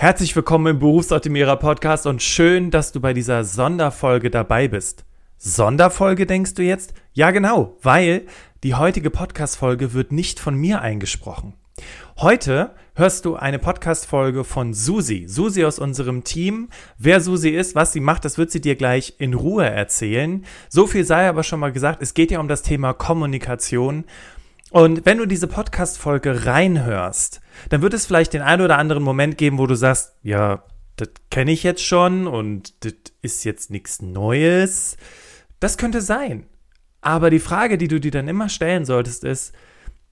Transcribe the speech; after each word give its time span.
Herzlich 0.00 0.36
willkommen 0.36 0.74
im 0.74 0.78
Berufsoptimierer 0.78 1.56
Podcast 1.56 2.06
und 2.06 2.22
schön, 2.22 2.70
dass 2.70 2.92
du 2.92 3.00
bei 3.00 3.12
dieser 3.12 3.42
Sonderfolge 3.42 4.30
dabei 4.30 4.68
bist. 4.68 5.04
Sonderfolge 5.38 6.24
denkst 6.24 6.54
du 6.54 6.62
jetzt? 6.62 6.94
Ja, 7.14 7.32
genau, 7.32 7.76
weil 7.82 8.22
die 8.62 8.76
heutige 8.76 9.10
Podcast-Folge 9.10 9.94
wird 9.94 10.12
nicht 10.12 10.38
von 10.38 10.54
mir 10.54 10.82
eingesprochen. 10.82 11.54
Heute 12.16 12.76
hörst 12.94 13.24
du 13.24 13.34
eine 13.34 13.58
Podcast-Folge 13.58 14.44
von 14.44 14.72
Susi. 14.72 15.24
Susi 15.26 15.64
aus 15.64 15.80
unserem 15.80 16.22
Team. 16.22 16.68
Wer 16.96 17.20
Susi 17.20 17.48
ist, 17.48 17.74
was 17.74 17.92
sie 17.92 17.98
macht, 17.98 18.24
das 18.24 18.38
wird 18.38 18.52
sie 18.52 18.60
dir 18.60 18.76
gleich 18.76 19.14
in 19.18 19.34
Ruhe 19.34 19.66
erzählen. 19.66 20.44
So 20.68 20.86
viel 20.86 21.04
sei 21.04 21.28
aber 21.28 21.42
schon 21.42 21.58
mal 21.58 21.72
gesagt. 21.72 22.02
Es 22.02 22.14
geht 22.14 22.30
ja 22.30 22.38
um 22.38 22.46
das 22.46 22.62
Thema 22.62 22.92
Kommunikation. 22.92 24.04
Und 24.70 25.06
wenn 25.06 25.18
du 25.18 25.26
diese 25.26 25.46
Podcast-Folge 25.46 26.44
reinhörst, 26.46 27.40
dann 27.70 27.82
wird 27.82 27.94
es 27.94 28.06
vielleicht 28.06 28.34
den 28.34 28.42
einen 28.42 28.62
oder 28.62 28.78
anderen 28.78 29.02
Moment 29.02 29.38
geben, 29.38 29.58
wo 29.58 29.66
du 29.66 29.74
sagst, 29.74 30.14
ja, 30.22 30.64
das 30.96 31.08
kenne 31.30 31.52
ich 31.52 31.62
jetzt 31.62 31.84
schon 31.84 32.26
und 32.26 32.84
das 32.84 32.94
ist 33.22 33.44
jetzt 33.44 33.70
nichts 33.70 34.02
Neues. 34.02 34.96
Das 35.60 35.78
könnte 35.78 36.00
sein. 36.00 36.46
Aber 37.00 37.30
die 37.30 37.38
Frage, 37.38 37.78
die 37.78 37.88
du 37.88 38.00
dir 38.00 38.10
dann 38.10 38.28
immer 38.28 38.48
stellen 38.48 38.84
solltest, 38.84 39.24
ist, 39.24 39.54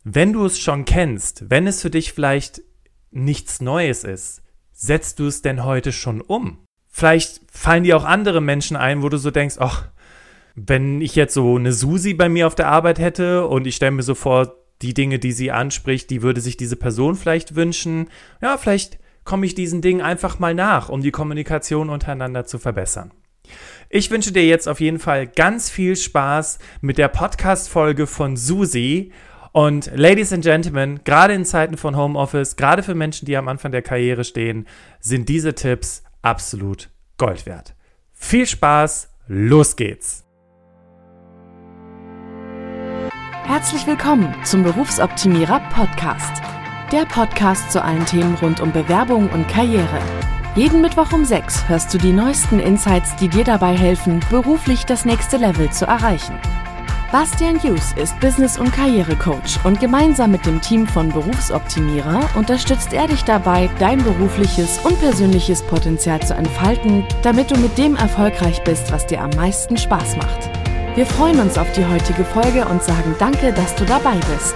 wenn 0.05 0.33
du 0.33 0.47
es 0.47 0.59
schon 0.59 0.85
kennst, 0.85 1.51
wenn 1.51 1.67
es 1.67 1.83
für 1.83 1.91
dich 1.91 2.13
vielleicht 2.13 2.63
nichts 3.11 3.61
Neues 3.61 4.05
ist, 4.05 4.43
setzt 4.73 5.19
du 5.19 5.27
es 5.27 5.43
denn 5.43 5.65
heute 5.65 5.93
schon 5.93 6.21
um? 6.21 6.65
Vielleicht 6.89 7.41
fallen 7.51 7.85
dir 7.85 7.97
auch 7.97 8.05
andere 8.05 8.41
Menschen 8.41 8.77
ein, 8.77 9.03
wo 9.03 9.09
du 9.09 9.19
so 9.19 9.31
denkst, 9.31 9.57
ach, 9.59 9.89
wenn 10.57 11.03
ich 11.03 11.15
jetzt 11.15 11.35
so 11.35 11.57
eine 11.57 11.73
Susi 11.73 12.15
bei 12.15 12.29
mir 12.29 12.47
auf 12.47 12.55
der 12.55 12.69
Arbeit 12.69 12.99
hätte 12.99 13.47
und 13.47 13.67
ich 13.67 13.77
stelle 13.77 13.93
mir 13.93 14.03
so 14.03 14.15
vor, 14.15 14.57
die 14.83 14.95
Dinge, 14.95 15.19
die 15.19 15.33
sie 15.33 15.53
anspricht, 15.53 16.11
die 16.11 16.23
würde 16.23 16.41
sich 16.41 16.57
diese 16.57 16.77
Person 16.77 17.15
vielleicht 17.15 17.55
wünschen. 17.55 18.09
Ja, 18.43 18.57
vielleicht 18.57 18.99
komme 19.25 19.47
ich 19.47 19.55
diesen 19.55 19.83
Dingen 19.83 20.01
einfach 20.01 20.39
mal 20.39 20.55
nach, 20.55 20.89
um 20.89 21.03
die 21.03 21.11
Kommunikation 21.11 21.91
untereinander 21.91 22.47
zu 22.47 22.59
verbessern. 22.59 23.13
Ich 23.91 24.11
wünsche 24.11 24.33
dir 24.33 24.45
jetzt 24.45 24.69
auf 24.69 24.81
jeden 24.81 24.99
Fall 24.99 25.27
ganz 25.27 25.71
viel 25.71 25.95
Spaß 25.95 26.59
mit 26.81 26.99
der 26.99 27.09
Podcast-Folge 27.09 28.07
von 28.07 28.37
Susi. 28.37 29.13
Und 29.53 29.91
Ladies 29.95 30.33
and 30.33 30.45
Gentlemen, 30.45 31.01
gerade 31.05 31.35
in 31.35 31.45
Zeiten 31.45 31.77
von 31.77 31.97
Homeoffice, 31.97 32.57
gerade 32.57 32.83
für 32.83 32.95
Menschen, 32.95 33.27
die 33.27 33.37
am 33.37 33.49
Anfang 33.49 33.73
der 33.73 33.83
Karriere 33.83 34.25
stehen, 34.25 34.67
sind 35.01 35.29
diese 35.29 35.55
Tipps 35.55 36.03
absolut 36.23 36.91
Gold 37.17 37.47
wert. 37.47 37.75
Viel 38.13 38.47
Spaß, 38.47 39.11
los 39.29 39.77
geht's! 39.77 40.26
Herzlich 43.47 43.87
willkommen 43.87 44.35
zum 44.45 44.65
Berufsoptimierer 44.65 45.61
Podcast. 45.73 46.43
Der 46.91 47.05
Podcast 47.05 47.71
zu 47.71 47.81
allen 47.81 48.05
Themen 48.05 48.35
rund 48.35 48.61
um 48.61 48.73
Bewerbung 48.73 49.31
und 49.31 49.47
Karriere. 49.47 50.01
Jeden 50.57 50.81
Mittwoch 50.81 51.13
um 51.13 51.25
6 51.25 51.69
hörst 51.69 51.95
du 51.95 51.99
die 51.99 52.11
neuesten 52.11 52.59
Insights, 52.59 53.15
die 53.15 53.29
dir 53.29 53.45
dabei 53.45 53.77
helfen, 53.77 54.19
beruflich 54.31 54.85
das 54.85 55.05
nächste 55.05 55.37
Level 55.37 55.71
zu 55.71 55.87
erreichen. 55.87 56.37
Bastian 57.13 57.63
Hughes 57.63 57.93
ist 57.93 58.19
Business- 58.19 58.59
und 58.59 58.73
Karrierecoach 58.73 59.65
und 59.65 59.79
gemeinsam 59.79 60.33
mit 60.33 60.45
dem 60.45 60.61
Team 60.61 60.85
von 60.85 61.11
Berufsoptimierer 61.11 62.29
unterstützt 62.35 62.93
er 62.93 63.07
dich 63.07 63.23
dabei, 63.23 63.71
dein 63.79 64.03
berufliches 64.03 64.81
und 64.81 64.99
persönliches 64.99 65.63
Potenzial 65.63 66.21
zu 66.21 66.35
entfalten, 66.35 67.05
damit 67.23 67.53
du 67.53 67.57
mit 67.59 67.79
dem 67.79 67.95
erfolgreich 67.95 68.65
bist, 68.65 68.91
was 68.91 69.07
dir 69.07 69.21
am 69.23 69.31
meisten 69.31 69.77
Spaß 69.77 70.17
macht. 70.17 70.66
Wir 70.97 71.05
freuen 71.05 71.39
uns 71.41 71.59
auf 71.59 71.71
die 71.73 71.85
heutige 71.85 72.25
Folge 72.25 72.65
und 72.65 72.83
sagen 72.83 73.15
danke, 73.19 73.53
dass 73.53 73.75
du 73.77 73.85
dabei 73.85 74.15
bist. 74.15 74.55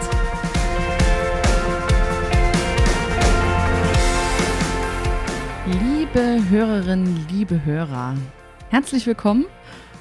Liebe 5.66 6.48
Hörerinnen, 6.48 7.26
liebe 7.30 7.62
Hörer, 7.66 8.14
herzlich 8.70 9.06
willkommen. 9.06 9.44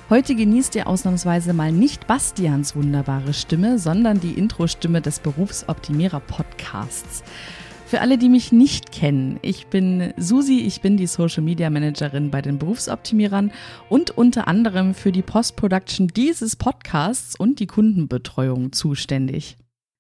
Heute 0.09 0.33
genießt 0.33 0.75
ihr 0.75 0.87
ausnahmsweise 0.87 1.51
mal 1.51 1.73
nicht 1.73 2.07
Bastians 2.07 2.73
wunderbare 2.73 3.33
Stimme, 3.33 3.77
sondern 3.77 4.21
die 4.21 4.35
Intro-Stimme 4.35 5.01
des 5.01 5.19
Berufsoptimierer 5.19 6.21
Podcasts. 6.21 7.21
Für 7.89 8.01
alle, 8.01 8.19
die 8.19 8.29
mich 8.29 8.51
nicht 8.51 8.91
kennen, 8.91 9.39
ich 9.41 9.65
bin 9.65 10.13
Susi, 10.15 10.59
ich 10.59 10.81
bin 10.81 10.95
die 10.95 11.07
Social 11.07 11.41
Media 11.41 11.71
Managerin 11.71 12.29
bei 12.29 12.39
den 12.39 12.59
Berufsoptimierern 12.59 13.51
und 13.89 14.11
unter 14.11 14.47
anderem 14.47 14.93
für 14.93 15.11
die 15.11 15.23
Post-Production 15.23 16.07
dieses 16.09 16.55
Podcasts 16.55 17.35
und 17.35 17.59
die 17.59 17.65
Kundenbetreuung 17.65 18.73
zuständig. 18.73 19.57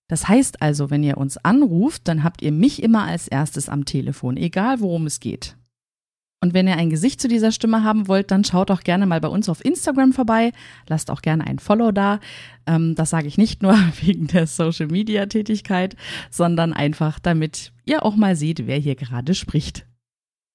Das 0.07 0.27
heißt 0.27 0.61
also, 0.61 0.91
wenn 0.91 1.01
ihr 1.01 1.17
uns 1.17 1.37
anruft, 1.37 2.07
dann 2.07 2.23
habt 2.23 2.43
ihr 2.43 2.51
mich 2.51 2.83
immer 2.83 3.05
als 3.05 3.27
erstes 3.27 3.69
am 3.69 3.85
Telefon, 3.85 4.37
egal 4.37 4.81
worum 4.81 5.07
es 5.07 5.19
geht. 5.19 5.55
Und 6.41 6.53
wenn 6.53 6.67
ihr 6.67 6.77
ein 6.77 6.89
Gesicht 6.89 7.19
zu 7.19 7.27
dieser 7.27 7.51
Stimme 7.51 7.83
haben 7.83 8.07
wollt, 8.07 8.31
dann 8.31 8.45
schaut 8.45 8.71
auch 8.71 8.81
gerne 8.81 9.05
mal 9.05 9.19
bei 9.19 9.27
uns 9.27 9.49
auf 9.49 9.63
Instagram 9.63 10.13
vorbei. 10.13 10.53
Lasst 10.87 11.11
auch 11.11 11.21
gerne 11.21 11.45
ein 11.45 11.59
Follow 11.59 11.91
da. 11.91 12.21
Ähm, 12.65 12.95
das 12.95 13.09
sage 13.09 13.27
ich 13.27 13.37
nicht 13.37 13.61
nur 13.61 13.73
wegen 14.01 14.27
der 14.27 14.47
Social-Media-Tätigkeit, 14.47 15.97
sondern 16.29 16.71
einfach, 16.71 17.19
damit 17.19 17.73
ihr 17.85 18.05
auch 18.05 18.15
mal 18.15 18.37
seht, 18.37 18.67
wer 18.67 18.77
hier 18.77 18.95
gerade 18.95 19.35
spricht. 19.35 19.85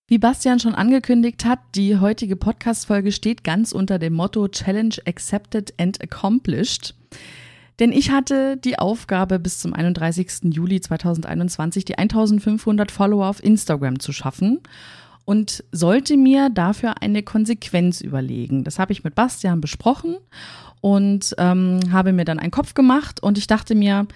Wie 0.06 0.18
Bastian 0.18 0.60
schon 0.60 0.74
angekündigt 0.74 1.44
hat, 1.44 1.60
die 1.74 1.98
heutige 1.98 2.36
Podcast-Folge 2.36 3.12
steht 3.12 3.44
ganz 3.44 3.72
unter 3.72 3.98
dem 3.98 4.14
Motto 4.14 4.48
Challenge 4.48 4.94
Accepted 5.06 5.74
and 5.78 6.02
Accomplished. 6.02 6.94
Denn 7.78 7.90
ich 7.90 8.10
hatte 8.10 8.56
die 8.56 8.78
Aufgabe, 8.78 9.38
bis 9.38 9.58
zum 9.58 9.74
31. 9.74 10.54
Juli 10.54 10.80
2021 10.80 11.84
die 11.84 11.98
1500 11.98 12.90
Follower 12.90 13.26
auf 13.26 13.42
Instagram 13.42 13.98
zu 13.98 14.12
schaffen 14.12 14.60
und 15.24 15.64
sollte 15.72 16.16
mir 16.16 16.50
dafür 16.50 17.02
eine 17.02 17.22
Konsequenz 17.22 18.00
überlegen. 18.00 18.64
Das 18.64 18.78
habe 18.78 18.92
ich 18.92 19.04
mit 19.04 19.14
Bastian 19.14 19.60
besprochen 19.60 20.16
und 20.80 21.34
ähm, 21.38 21.80
habe 21.92 22.12
mir 22.12 22.24
dann 22.24 22.38
einen 22.38 22.50
Kopf 22.50 22.74
gemacht 22.74 23.22
und 23.22 23.38
ich 23.38 23.46
dachte 23.46 23.74
mir, 23.74 24.06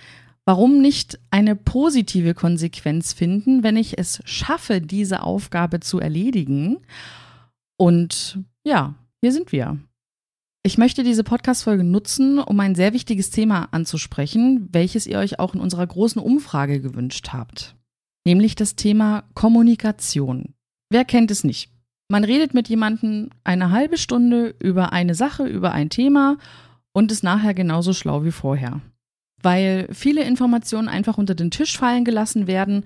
warum 0.44 0.80
nicht 0.80 1.18
eine 1.30 1.56
positive 1.56 2.34
Konsequenz 2.34 3.12
finden, 3.12 3.62
wenn 3.62 3.76
ich 3.76 3.98
es 3.98 4.20
schaffe, 4.24 4.80
diese 4.80 5.22
Aufgabe 5.22 5.80
zu 5.80 5.98
erledigen? 5.98 6.78
Und 7.76 8.41
ja, 8.64 8.94
hier 9.22 9.32
sind 9.32 9.52
wir. 9.52 9.78
Ich 10.64 10.76
möchte 10.76 11.04
diese 11.04 11.24
Podcast-Folge 11.24 11.84
nutzen, 11.84 12.38
um 12.38 12.60
ein 12.60 12.74
sehr 12.74 12.92
wichtiges 12.92 13.30
Thema 13.30 13.68
anzusprechen, 13.70 14.68
welches 14.72 15.06
ihr 15.06 15.18
euch 15.18 15.38
auch 15.38 15.54
in 15.54 15.60
unserer 15.60 15.86
großen 15.86 16.20
Umfrage 16.20 16.80
gewünscht 16.80 17.28
habt. 17.32 17.76
Nämlich 18.26 18.54
das 18.56 18.76
Thema 18.76 19.24
Kommunikation. 19.34 20.54
Wer 20.91 21.04
kennt 21.04 21.31
es 21.31 21.44
nicht? 21.44 21.71
Man 22.10 22.25
redet 22.25 22.54
mit 22.54 22.69
jemandem 22.69 23.31
eine 23.44 23.71
halbe 23.71 23.99
Stunde 23.99 24.54
über 24.60 24.93
eine 24.93 25.15
Sache, 25.15 25.44
über 25.44 25.72
ein 25.72 25.91
Thema 25.91 26.38
und 26.93 27.12
ist 27.12 27.22
nachher 27.22 27.53
genauso 27.53 27.93
schlau 27.93 28.25
wie 28.25 28.32
vorher. 28.32 28.81
Weil 29.43 29.88
viele 29.93 30.25
Informationen 30.25 30.88
einfach 30.88 31.19
unter 31.19 31.34
den 31.34 31.50
Tisch 31.50 31.77
fallen 31.77 32.04
gelassen 32.04 32.47
werden, 32.47 32.84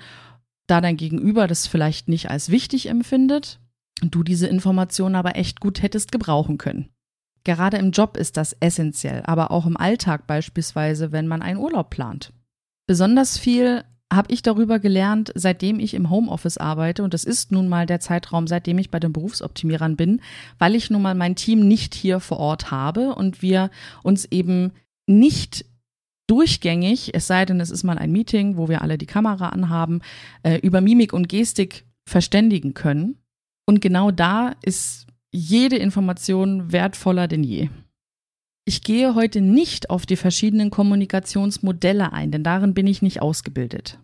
da 0.67 0.81
dein 0.81 0.97
Gegenüber 0.97 1.47
das 1.47 1.67
vielleicht 1.67 2.09
nicht 2.09 2.31
als 2.31 2.51
wichtig 2.51 2.89
empfindet 2.89 3.61
und 4.03 4.15
du 4.15 4.25
diese 4.25 4.49
Informationen 4.49 5.15
aber 5.15 5.37
echt 5.37 5.61
gut 5.61 5.83
hättest 5.83 6.11
gebrauchen 6.11 6.59
können. 6.59 6.89
Gerade 7.45 7.77
im 7.77 7.93
Job 7.93 8.17
ist 8.17 8.37
das 8.37 8.57
essentiell, 8.61 9.23
aber 9.25 9.51
auch 9.51 9.67
im 9.67 9.77
Alltag 9.77 10.27
beispielsweise, 10.27 11.13
wenn 11.13 11.27
man 11.27 11.43
einen 11.43 11.59
Urlaub 11.59 11.91
plant. 11.91 12.33
Besonders 12.87 13.39
viel 13.39 13.85
habe 14.13 14.33
ich 14.33 14.43
darüber 14.43 14.79
gelernt, 14.79 15.33
seitdem 15.35 15.81
ich 15.81 15.95
im 15.95 16.11
Homeoffice 16.11 16.59
arbeite. 16.59 17.03
Und 17.03 17.15
das 17.15 17.25
ist 17.25 17.51
nun 17.51 17.69
mal 17.69 17.87
der 17.87 18.01
Zeitraum, 18.01 18.47
seitdem 18.47 18.79
ich 18.79 18.91
bei 18.91 19.01
den 19.01 19.13
Berufsoptimierern 19.13 19.97
bin, 19.97 20.21
weil 20.59 20.75
ich 20.75 20.91
nun 20.91 21.03
mal 21.03 21.15
mein 21.15 21.35
Team 21.35 21.67
nicht 21.67 21.95
hier 21.95 22.21
vor 22.21 22.39
Ort 22.39 22.71
habe 22.71 23.15
und 23.15 23.43
wir 23.43 23.71
uns 24.03 24.27
eben 24.27 24.73
nicht 25.07 25.65
durchgängig, 26.29 27.15
es 27.15 27.27
sei 27.27 27.45
denn, 27.45 27.61
es 27.61 27.71
ist 27.71 27.85
mal 27.85 27.99
ein 27.99 28.13
Meeting, 28.13 28.57
wo 28.57 28.69
wir 28.69 28.83
alle 28.83 28.99
die 28.99 29.07
Kamera 29.07 29.49
anhaben, 29.49 30.01
äh, 30.43 30.59
über 30.59 30.81
Mimik 30.81 31.13
und 31.13 31.29
Gestik 31.29 31.85
verständigen 32.09 32.75
können. 32.75 33.17
Und 33.67 33.81
genau 33.81 34.11
da 34.11 34.55
ist 34.63 35.07
jede 35.31 35.77
Information 35.77 36.73
wertvoller 36.73 37.29
denn 37.29 37.45
je. 37.45 37.71
Ich 38.65 38.83
gehe 38.83 39.15
heute 39.15 39.41
nicht 39.41 39.91
auf 39.91 40.07
die 40.07 40.17
verschiedenen 40.17 40.71
Kommunikationsmodelle 40.71 42.13
ein, 42.13 42.31
denn 42.31 42.45
darin 42.45 42.75
bin 42.75 42.87
ich 42.87 43.03
nicht 43.03 43.21
ausgebildet. 43.21 43.99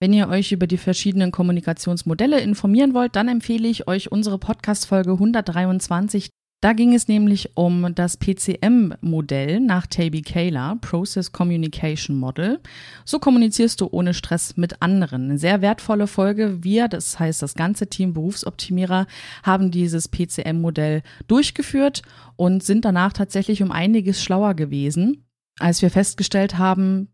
Wenn 0.00 0.12
ihr 0.12 0.28
euch 0.28 0.52
über 0.52 0.66
die 0.66 0.76
verschiedenen 0.76 1.32
Kommunikationsmodelle 1.32 2.40
informieren 2.40 2.94
wollt, 2.94 3.16
dann 3.16 3.28
empfehle 3.28 3.66
ich 3.66 3.88
euch 3.88 4.12
unsere 4.12 4.38
Podcast-Folge 4.38 5.12
123 5.12 6.28
da 6.60 6.72
ging 6.72 6.92
es 6.92 7.06
nämlich 7.06 7.50
um 7.54 7.94
das 7.94 8.16
PCM-Modell 8.16 9.60
nach 9.60 9.86
Taby 9.86 10.22
Kayla, 10.22 10.74
Process 10.80 11.30
Communication 11.30 12.16
Model. 12.16 12.58
So 13.04 13.20
kommunizierst 13.20 13.80
du 13.80 13.88
ohne 13.92 14.12
Stress 14.12 14.56
mit 14.56 14.82
anderen. 14.82 15.26
Eine 15.26 15.38
sehr 15.38 15.62
wertvolle 15.62 16.08
Folge. 16.08 16.64
Wir, 16.64 16.88
das 16.88 17.20
heißt 17.20 17.42
das 17.42 17.54
ganze 17.54 17.86
Team 17.86 18.12
Berufsoptimierer, 18.12 19.06
haben 19.44 19.70
dieses 19.70 20.08
PCM-Modell 20.08 21.02
durchgeführt 21.28 22.02
und 22.34 22.64
sind 22.64 22.84
danach 22.84 23.12
tatsächlich 23.12 23.62
um 23.62 23.70
einiges 23.70 24.20
schlauer 24.20 24.54
gewesen, 24.54 25.28
als 25.60 25.80
wir 25.80 25.90
festgestellt 25.90 26.58
haben, 26.58 27.08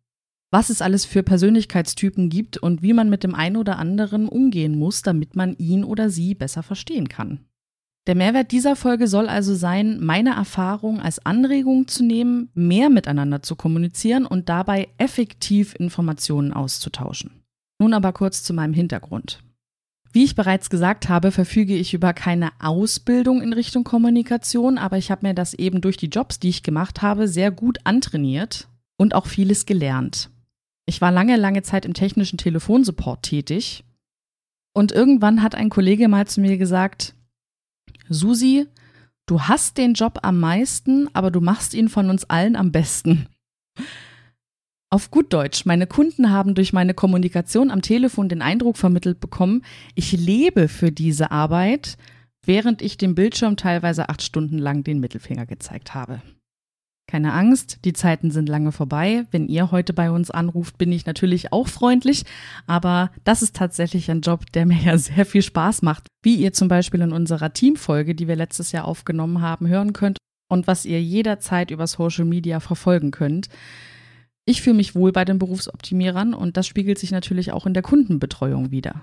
was 0.50 0.70
es 0.70 0.80
alles 0.80 1.04
für 1.04 1.22
Persönlichkeitstypen 1.22 2.30
gibt 2.30 2.56
und 2.56 2.80
wie 2.80 2.94
man 2.94 3.10
mit 3.10 3.24
dem 3.24 3.34
einen 3.34 3.56
oder 3.56 3.78
anderen 3.78 4.26
umgehen 4.26 4.78
muss, 4.78 5.02
damit 5.02 5.36
man 5.36 5.54
ihn 5.58 5.84
oder 5.84 6.08
sie 6.08 6.34
besser 6.34 6.62
verstehen 6.62 7.08
kann. 7.08 7.40
Der 8.06 8.14
Mehrwert 8.14 8.52
dieser 8.52 8.76
Folge 8.76 9.08
soll 9.08 9.28
also 9.28 9.54
sein, 9.54 9.98
meine 10.00 10.34
Erfahrung 10.34 11.00
als 11.00 11.24
Anregung 11.24 11.88
zu 11.88 12.04
nehmen, 12.04 12.50
mehr 12.52 12.90
miteinander 12.90 13.42
zu 13.42 13.56
kommunizieren 13.56 14.26
und 14.26 14.50
dabei 14.50 14.88
effektiv 14.98 15.74
Informationen 15.74 16.52
auszutauschen. 16.52 17.30
Nun 17.78 17.94
aber 17.94 18.12
kurz 18.12 18.42
zu 18.42 18.52
meinem 18.52 18.74
Hintergrund. 18.74 19.42
Wie 20.12 20.22
ich 20.22 20.36
bereits 20.36 20.70
gesagt 20.70 21.08
habe, 21.08 21.32
verfüge 21.32 21.74
ich 21.74 21.92
über 21.92 22.12
keine 22.12 22.50
Ausbildung 22.60 23.42
in 23.42 23.52
Richtung 23.52 23.82
Kommunikation, 23.82 24.78
aber 24.78 24.96
ich 24.96 25.10
habe 25.10 25.26
mir 25.26 25.34
das 25.34 25.54
eben 25.54 25.80
durch 25.80 25.96
die 25.96 26.06
Jobs, 26.06 26.38
die 26.38 26.50
ich 26.50 26.62
gemacht 26.62 27.02
habe, 27.02 27.26
sehr 27.26 27.50
gut 27.50 27.78
antrainiert 27.84 28.68
und 28.96 29.14
auch 29.14 29.26
vieles 29.26 29.66
gelernt. 29.66 30.30
Ich 30.86 31.00
war 31.00 31.10
lange, 31.10 31.36
lange 31.36 31.62
Zeit 31.62 31.84
im 31.84 31.94
technischen 31.94 32.38
Telefonsupport 32.38 33.22
tätig 33.22 33.82
und 34.72 34.92
irgendwann 34.92 35.42
hat 35.42 35.54
ein 35.54 35.70
Kollege 35.70 36.06
mal 36.06 36.28
zu 36.28 36.40
mir 36.40 36.58
gesagt, 36.58 37.14
Susi, 38.08 38.66
du 39.26 39.42
hast 39.42 39.78
den 39.78 39.94
Job 39.94 40.20
am 40.22 40.40
meisten, 40.40 41.08
aber 41.14 41.30
du 41.30 41.40
machst 41.40 41.74
ihn 41.74 41.88
von 41.88 42.10
uns 42.10 42.24
allen 42.24 42.56
am 42.56 42.72
besten. 42.72 43.26
Auf 44.90 45.10
gut 45.10 45.32
Deutsch, 45.32 45.66
meine 45.66 45.86
Kunden 45.88 46.30
haben 46.30 46.54
durch 46.54 46.72
meine 46.72 46.94
Kommunikation 46.94 47.70
am 47.70 47.82
Telefon 47.82 48.28
den 48.28 48.42
Eindruck 48.42 48.76
vermittelt 48.76 49.18
bekommen, 49.18 49.62
ich 49.96 50.12
lebe 50.12 50.68
für 50.68 50.92
diese 50.92 51.32
Arbeit, 51.32 51.96
während 52.44 52.80
ich 52.80 52.96
dem 52.96 53.14
Bildschirm 53.14 53.56
teilweise 53.56 54.08
acht 54.08 54.22
Stunden 54.22 54.58
lang 54.58 54.84
den 54.84 55.00
Mittelfinger 55.00 55.46
gezeigt 55.46 55.94
habe. 55.94 56.22
Keine 57.14 57.32
Angst, 57.32 57.78
die 57.84 57.92
Zeiten 57.92 58.32
sind 58.32 58.48
lange 58.48 58.72
vorbei. 58.72 59.24
Wenn 59.30 59.46
ihr 59.46 59.70
heute 59.70 59.92
bei 59.92 60.10
uns 60.10 60.32
anruft, 60.32 60.78
bin 60.78 60.90
ich 60.90 61.06
natürlich 61.06 61.52
auch 61.52 61.68
freundlich, 61.68 62.24
aber 62.66 63.12
das 63.22 63.40
ist 63.40 63.54
tatsächlich 63.54 64.10
ein 64.10 64.20
Job, 64.20 64.50
der 64.50 64.66
mir 64.66 64.80
ja 64.84 64.98
sehr 64.98 65.24
viel 65.24 65.42
Spaß 65.42 65.82
macht, 65.82 66.08
wie 66.24 66.34
ihr 66.34 66.52
zum 66.52 66.66
Beispiel 66.66 67.02
in 67.02 67.12
unserer 67.12 67.52
Teamfolge, 67.52 68.16
die 68.16 68.26
wir 68.26 68.34
letztes 68.34 68.72
Jahr 68.72 68.84
aufgenommen 68.86 69.40
haben, 69.42 69.68
hören 69.68 69.92
könnt 69.92 70.18
und 70.50 70.66
was 70.66 70.86
ihr 70.86 71.00
jederzeit 71.00 71.70
über 71.70 71.86
Social 71.86 72.24
Media 72.24 72.58
verfolgen 72.58 73.12
könnt. 73.12 73.48
Ich 74.44 74.60
fühle 74.60 74.74
mich 74.74 74.96
wohl 74.96 75.12
bei 75.12 75.24
den 75.24 75.38
Berufsoptimierern 75.38 76.34
und 76.34 76.56
das 76.56 76.66
spiegelt 76.66 76.98
sich 76.98 77.12
natürlich 77.12 77.52
auch 77.52 77.64
in 77.64 77.74
der 77.74 77.84
Kundenbetreuung 77.84 78.72
wieder. 78.72 79.02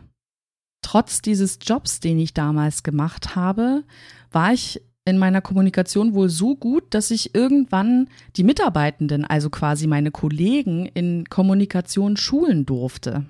Trotz 0.81 1.21
dieses 1.21 1.59
Jobs, 1.61 2.01
den 2.01 2.19
ich 2.19 2.33
damals 2.33 2.83
gemacht 2.83 3.37
habe, 3.37 3.85
war 4.31 4.51
ich 4.51 4.81
in 5.05 5.17
meiner 5.17 5.41
Kommunikation 5.41 6.13
wohl 6.13 6.29
so 6.29 6.55
gut, 6.55 6.93
dass 6.93 7.11
ich 7.11 7.33
irgendwann 7.33 8.07
die 8.35 8.43
Mitarbeitenden, 8.43 9.25
also 9.25 9.49
quasi 9.49 9.87
meine 9.87 10.11
Kollegen, 10.11 10.85
in 10.85 11.25
Kommunikation 11.25 12.17
schulen 12.17 12.65
durfte. 12.65 13.25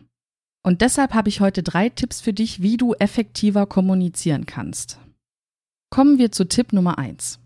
Und 0.63 0.81
deshalb 0.81 1.13
habe 1.13 1.29
ich 1.29 1.39
heute 1.39 1.63
drei 1.63 1.89
Tipps 1.89 2.21
für 2.21 2.33
dich, 2.33 2.61
wie 2.61 2.77
du 2.77 2.93
effektiver 2.93 3.65
kommunizieren 3.65 4.45
kannst. 4.45 4.99
Kommen 5.89 6.17
wir 6.17 6.31
zu 6.31 6.45
Tipp 6.45 6.73
Nummer 6.73 6.97
eins: 6.99 7.39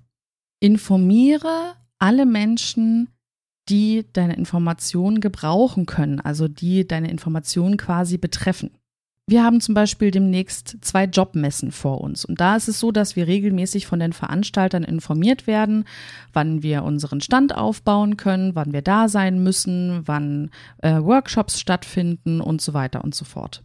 Informiere 0.59 1.75
alle 1.99 2.25
Menschen, 2.25 3.09
die 3.69 4.05
deine 4.13 4.35
Informationen 4.35 5.21
gebrauchen 5.21 5.85
können, 5.85 6.19
also 6.19 6.47
die 6.47 6.87
deine 6.87 7.09
Informationen 7.09 7.77
quasi 7.77 8.17
betreffen. 8.17 8.71
Wir 9.27 9.43
haben 9.43 9.59
zum 9.59 9.73
Beispiel 9.73 10.11
demnächst 10.11 10.77
zwei 10.81 11.05
Jobmessen 11.05 11.71
vor 11.71 12.01
uns. 12.01 12.25
Und 12.25 12.39
da 12.39 12.55
ist 12.55 12.67
es 12.67 12.79
so, 12.79 12.91
dass 12.91 13.15
wir 13.15 13.25
regelmäßig 13.25 13.87
von 13.87 13.99
den 13.99 14.13
Veranstaltern 14.13 14.83
informiert 14.83 15.47
werden, 15.47 15.85
wann 16.31 16.61
wir 16.61 16.83
unseren 16.83 17.21
Stand 17.21 17.55
aufbauen 17.55 18.17
können, 18.17 18.53
wann 18.53 18.71
wir 18.71 18.83
da 18.83 19.09
sein 19.09 19.41
müssen, 19.41 20.03
wann 20.05 20.51
äh, 20.83 20.99
Workshops 20.99 21.59
stattfinden 21.59 22.39
und 22.39 22.61
so 22.61 22.75
weiter 22.75 23.03
und 23.03 23.15
so 23.15 23.25
fort. 23.25 23.63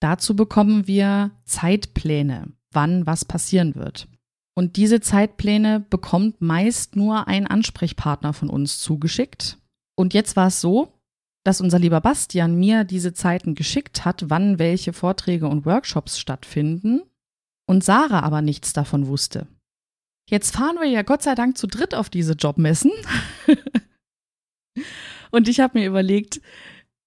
Dazu 0.00 0.34
bekommen 0.34 0.86
wir 0.86 1.32
Zeitpläne, 1.44 2.48
wann 2.72 3.06
was 3.06 3.26
passieren 3.26 3.74
wird. 3.74 4.08
Und 4.54 4.76
diese 4.76 5.00
Zeitpläne 5.00 5.80
bekommt 5.90 6.40
meist 6.40 6.96
nur 6.96 7.28
ein 7.28 7.46
Ansprechpartner 7.46 8.32
von 8.32 8.48
uns 8.48 8.78
zugeschickt. 8.78 9.58
Und 9.94 10.14
jetzt 10.14 10.36
war 10.36 10.46
es 10.46 10.60
so, 10.60 10.93
dass 11.44 11.60
unser 11.60 11.78
lieber 11.78 12.00
Bastian 12.00 12.58
mir 12.58 12.84
diese 12.84 13.12
Zeiten 13.12 13.54
geschickt 13.54 14.04
hat, 14.04 14.24
wann 14.28 14.58
welche 14.58 14.92
Vorträge 14.92 15.46
und 15.46 15.66
Workshops 15.66 16.18
stattfinden 16.18 17.02
und 17.66 17.84
Sarah 17.84 18.20
aber 18.20 18.42
nichts 18.42 18.72
davon 18.72 19.06
wusste. 19.06 19.46
Jetzt 20.28 20.56
fahren 20.56 20.76
wir 20.80 20.88
ja 20.88 21.02
Gott 21.02 21.22
sei 21.22 21.34
Dank 21.34 21.58
zu 21.58 21.66
dritt 21.66 21.94
auf 21.94 22.08
diese 22.08 22.32
Jobmessen. 22.32 22.90
und 25.30 25.48
ich 25.48 25.60
habe 25.60 25.78
mir 25.78 25.86
überlegt, 25.86 26.40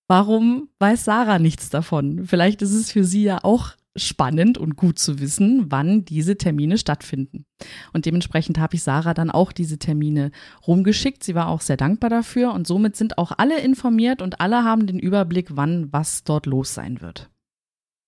warum 0.07 0.69
weiß 0.79 1.05
Sarah 1.05 1.39
nichts 1.39 1.69
davon? 1.69 2.25
Vielleicht 2.27 2.61
ist 2.61 2.73
es 2.73 2.91
für 2.91 3.03
sie 3.03 3.23
ja 3.23 3.43
auch 3.43 3.71
spannend 3.97 4.57
und 4.57 4.75
gut 4.75 4.99
zu 4.99 5.19
wissen, 5.19 5.65
wann 5.69 6.05
diese 6.05 6.37
Termine 6.37 6.77
stattfinden. 6.77 7.45
Und 7.93 8.05
dementsprechend 8.05 8.59
habe 8.59 8.75
ich 8.75 8.83
Sarah 8.83 9.13
dann 9.13 9.31
auch 9.31 9.51
diese 9.51 9.79
Termine 9.79 10.31
rumgeschickt. 10.65 11.23
Sie 11.23 11.35
war 11.35 11.47
auch 11.47 11.61
sehr 11.61 11.77
dankbar 11.77 12.09
dafür 12.09 12.53
und 12.53 12.67
somit 12.67 12.95
sind 12.95 13.17
auch 13.17 13.31
alle 13.37 13.59
informiert 13.59 14.21
und 14.21 14.39
alle 14.39 14.63
haben 14.63 14.87
den 14.87 14.99
Überblick, 14.99 15.55
wann 15.55 15.91
was 15.91 16.23
dort 16.23 16.45
los 16.45 16.73
sein 16.73 17.01
wird. 17.01 17.29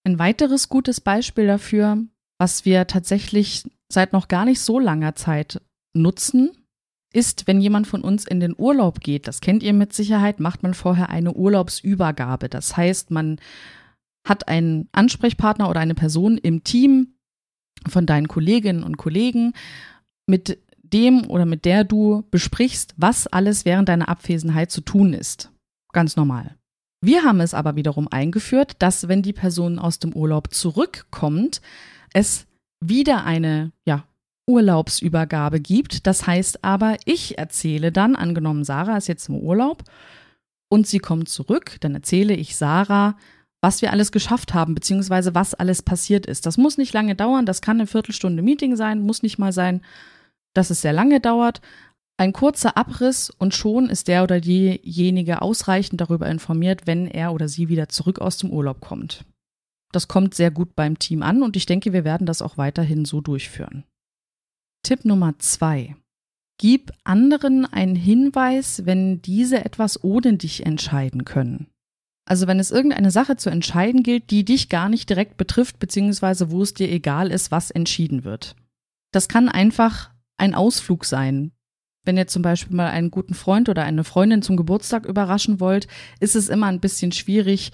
Ein 0.05 0.19
weiteres 0.19 0.69
gutes 0.69 1.01
Beispiel 1.01 1.47
dafür, 1.47 2.03
was 2.37 2.65
wir 2.65 2.87
tatsächlich 2.87 3.63
seit 3.91 4.13
noch 4.13 4.27
gar 4.27 4.45
nicht 4.45 4.61
so 4.61 4.79
langer 4.79 5.15
Zeit 5.15 5.61
nutzen, 5.93 6.51
ist, 7.11 7.47
wenn 7.47 7.59
jemand 7.59 7.87
von 7.87 8.01
uns 8.01 8.25
in 8.25 8.39
den 8.39 8.53
Urlaub 8.57 8.99
geht, 9.01 9.27
das 9.27 9.41
kennt 9.41 9.63
ihr 9.63 9.73
mit 9.73 9.93
Sicherheit, 9.93 10.39
macht 10.39 10.61
man 10.61 10.73
vorher 10.73 11.09
eine 11.09 11.33
Urlaubsübergabe. 11.33 12.49
Das 12.49 12.77
heißt, 12.77 13.09
man 13.11 13.39
hat 14.29 14.47
einen 14.47 14.87
Ansprechpartner 14.91 15.69
oder 15.69 15.79
eine 15.79 15.95
Person 15.95 16.37
im 16.37 16.63
Team 16.63 17.15
von 17.87 18.05
deinen 18.05 18.27
Kolleginnen 18.27 18.83
und 18.83 18.97
Kollegen, 18.97 19.53
mit 20.27 20.59
dem 20.81 21.25
oder 21.29 21.45
mit 21.45 21.65
der 21.65 21.83
du 21.83 22.23
besprichst, 22.31 22.93
was 22.97 23.27
alles 23.27 23.65
während 23.65 23.89
deiner 23.89 24.09
Abwesenheit 24.09 24.71
zu 24.71 24.81
tun 24.81 25.13
ist. 25.13 25.51
Ganz 25.91 26.15
normal. 26.15 26.55
Wir 27.01 27.23
haben 27.23 27.39
es 27.39 27.53
aber 27.53 27.75
wiederum 27.75 28.07
eingeführt, 28.09 28.73
dass 28.79 29.07
wenn 29.07 29.21
die 29.21 29.33
Person 29.33 29.79
aus 29.79 29.99
dem 29.99 30.13
Urlaub 30.13 30.53
zurückkommt, 30.53 31.61
es 32.13 32.45
wieder 32.81 33.23
eine 33.23 33.71
ja, 33.85 34.05
Urlaubsübergabe 34.47 35.59
gibt. 35.59 36.07
Das 36.07 36.27
heißt 36.27 36.63
aber, 36.63 36.97
ich 37.05 37.37
erzähle 37.37 37.91
dann, 37.91 38.15
angenommen 38.15 38.63
Sarah 38.63 38.97
ist 38.97 39.07
jetzt 39.07 39.29
im 39.29 39.35
Urlaub 39.35 39.83
und 40.69 40.87
sie 40.87 40.99
kommt 40.99 41.29
zurück, 41.29 41.77
dann 41.79 41.95
erzähle 41.95 42.33
ich 42.33 42.55
Sarah, 42.55 43.15
was 43.61 43.81
wir 43.81 43.91
alles 43.91 44.11
geschafft 44.11 44.53
haben, 44.53 44.73
beziehungsweise 44.75 45.35
was 45.35 45.53
alles 45.53 45.81
passiert 45.81 46.25
ist. 46.25 46.45
Das 46.45 46.57
muss 46.57 46.77
nicht 46.77 46.93
lange 46.93 47.15
dauern, 47.15 47.45
das 47.45 47.61
kann 47.61 47.77
eine 47.77 47.87
Viertelstunde 47.87 48.41
Meeting 48.41 48.75
sein, 48.75 49.01
muss 49.01 49.23
nicht 49.23 49.37
mal 49.37 49.51
sein, 49.51 49.81
dass 50.53 50.69
es 50.69 50.81
sehr 50.81 50.93
lange 50.93 51.19
dauert. 51.19 51.61
Ein 52.17 52.33
kurzer 52.33 52.75
Abriss 52.75 53.29
und 53.29 53.53
schon 53.53 53.89
ist 53.89 54.07
der 54.07 54.23
oder 54.23 54.41
diejenige 54.41 55.41
ausreichend 55.41 56.01
darüber 56.01 56.27
informiert, 56.27 56.85
wenn 56.85 57.07
er 57.07 57.33
oder 57.33 57.47
sie 57.47 57.69
wieder 57.69 57.87
zurück 57.89 58.19
aus 58.19 58.37
dem 58.37 58.51
Urlaub 58.51 58.81
kommt. 58.81 59.25
Das 59.91 60.07
kommt 60.07 60.35
sehr 60.35 60.51
gut 60.51 60.75
beim 60.75 60.99
Team 60.99 61.23
an 61.23 61.41
und 61.43 61.55
ich 61.55 61.65
denke, 61.65 61.93
wir 61.93 62.03
werden 62.03 62.27
das 62.27 62.41
auch 62.41 62.57
weiterhin 62.57 63.05
so 63.05 63.21
durchführen. 63.21 63.85
Tipp 64.83 65.05
Nummer 65.05 65.37
zwei. 65.39 65.95
Gib 66.59 66.91
anderen 67.05 67.65
einen 67.65 67.95
Hinweis, 67.95 68.85
wenn 68.85 69.21
diese 69.21 69.63
etwas 69.63 70.03
ohne 70.03 70.33
dich 70.33 70.65
entscheiden 70.65 71.23
können. 71.23 71.68
Also 72.29 72.45
wenn 72.45 72.59
es 72.59 72.69
irgendeine 72.69 73.09
Sache 73.09 73.37
zu 73.37 73.49
entscheiden 73.49 74.03
gilt, 74.03 74.29
die 74.29 74.45
dich 74.45 74.69
gar 74.69 74.87
nicht 74.87 75.09
direkt 75.09 75.35
betrifft, 75.37 75.79
beziehungsweise 75.79 76.51
wo 76.51 76.61
es 76.61 76.75
dir 76.75 76.87
egal 76.87 77.31
ist, 77.31 77.49
was 77.49 77.71
entschieden 77.71 78.23
wird. 78.23 78.55
Das 79.11 79.27
kann 79.27 79.49
einfach 79.49 80.11
ein 80.37 80.53
Ausflug 80.53 81.05
sein. 81.05 81.51
Wenn 82.05 82.17
ihr 82.17 82.27
zum 82.27 82.43
Beispiel 82.43 82.75
mal 82.75 82.91
einen 82.91 83.09
guten 83.09 83.33
Freund 83.33 83.67
oder 83.67 83.83
eine 83.83 84.03
Freundin 84.03 84.43
zum 84.43 84.57
Geburtstag 84.57 85.07
überraschen 85.07 85.59
wollt, 85.59 85.87
ist 86.19 86.35
es 86.35 86.49
immer 86.49 86.67
ein 86.67 86.79
bisschen 86.79 87.11
schwierig, 87.11 87.71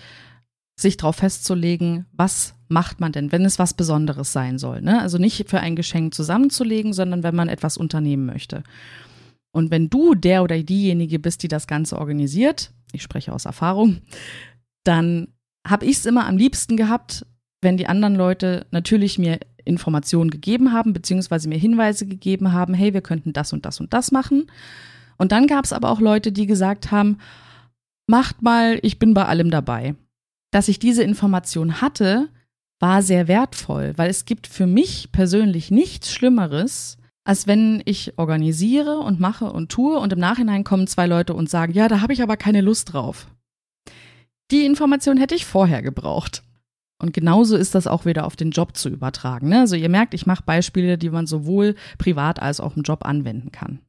sich 0.80 0.96
darauf 0.96 1.18
festzulegen, 1.18 2.06
was 2.14 2.56
macht 2.70 3.02
man 3.02 3.12
denn, 3.12 3.34
wenn 3.34 3.44
es 3.44 3.60
was 3.60 3.74
Besonderes 3.74 4.32
sein 4.32 4.58
soll. 4.58 4.82
Ne? 4.82 5.02
Also 5.02 5.18
nicht 5.18 5.50
für 5.50 5.60
ein 5.60 5.76
Geschenk 5.76 6.14
zusammenzulegen, 6.14 6.94
sondern 6.94 7.24
wenn 7.24 7.36
man 7.36 7.50
etwas 7.50 7.76
unternehmen 7.76 8.26
möchte. 8.26 8.64
Und 9.56 9.72
wenn 9.72 9.90
du 9.90 10.16
der 10.16 10.44
oder 10.44 10.62
diejenige 10.62 11.18
bist, 11.18 11.42
die 11.42 11.48
das 11.48 11.66
Ganze 11.66 11.98
organisiert, 11.98 12.74
ich 12.92 13.02
spreche 13.02 13.32
aus 13.32 13.46
Erfahrung, 13.46 14.02
dann 14.84 15.30
habe 15.66 15.86
ich 15.86 15.96
es 15.96 16.06
immer 16.06 16.28
am 16.28 16.36
liebsten 16.36 16.76
gehabt, 16.76 17.26
wenn 17.62 17.78
die 17.78 17.88
anderen 17.88 18.16
Leute 18.16 18.68
natürlich 18.72 19.18
mir 19.18 19.40
Informationen 19.64 20.30
gegeben 20.30 20.74
haben, 20.74 20.92
beziehungsweise 20.92 21.48
mir 21.48 21.58
Hinweise 21.58 22.06
gegeben 22.06 22.52
haben, 22.52 22.74
hey, 22.74 22.94
wir 22.94 23.00
könnten 23.00 23.32
das 23.32 23.54
und 23.54 23.66
das 23.66 23.80
und 23.80 23.94
das 23.94 24.12
machen. 24.12 24.52
Und 25.18 25.32
dann 25.32 25.48
gab 25.48 25.64
es 25.64 25.72
aber 25.72 25.90
auch 25.90 26.02
Leute, 26.02 26.34
die 26.34 26.48
gesagt 26.48 26.92
haben, 26.92 27.20
macht 28.08 28.42
mal, 28.42 28.78
ich 28.82 29.00
bin 29.00 29.14
bei 29.14 29.24
allem 29.24 29.52
dabei. 29.52 29.96
Dass 30.52 30.68
ich 30.68 30.80
diese 30.80 31.04
Information 31.04 31.80
hatte, 31.80 32.28
war 32.82 33.02
sehr 33.02 33.30
wertvoll, 33.30 33.94
weil 33.96 34.10
es 34.10 34.26
gibt 34.26 34.48
für 34.48 34.68
mich 34.68 35.14
persönlich 35.14 35.72
nichts 35.72 36.12
Schlimmeres, 36.12 36.98
als 37.26 37.48
wenn 37.48 37.82
ich 37.86 38.18
organisiere 38.18 39.00
und 39.00 39.20
mache 39.20 39.52
und 39.52 39.70
tue 39.70 39.98
und 39.98 40.14
im 40.14 40.20
Nachhinein 40.20 40.64
kommen 40.64 40.88
zwei 40.88 41.08
Leute 41.08 41.34
und 41.34 41.50
sagen, 41.50 41.74
ja, 41.74 41.88
da 41.88 42.00
habe 42.00 42.14
ich 42.14 42.22
aber 42.22 42.38
keine 42.38 42.62
Lust 42.62 42.94
drauf. 42.94 43.28
Die 44.52 44.64
Information 44.64 45.18
hätte 45.18 45.36
ich 45.36 45.46
vorher 45.46 45.82
gebraucht. 45.82 46.44
Und 47.02 47.14
genauso 47.14 47.58
ist 47.58 47.76
das 47.76 47.88
auch 47.88 48.06
wieder 48.06 48.26
auf 48.26 48.36
den 48.36 48.52
Job 48.52 48.78
zu 48.78 48.90
übertragen. 48.90 49.50
Ne? 49.50 49.60
Also 49.62 49.76
ihr 49.76 49.90
merkt, 49.90 50.14
ich 50.14 50.28
mache 50.28 50.44
Beispiele, 50.44 50.98
die 50.98 51.10
man 51.10 51.28
sowohl 51.28 51.76
privat 51.98 52.42
als 52.42 52.62
auch 52.62 52.78
im 52.78 52.84
Job 52.84 53.04
anwenden 53.06 53.52
kann. 53.52 53.80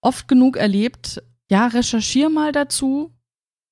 Oft 0.00 0.28
genug 0.28 0.56
erlebt, 0.56 1.22
ja, 1.50 1.66
recherchier 1.66 2.30
mal 2.30 2.52
dazu 2.52 3.12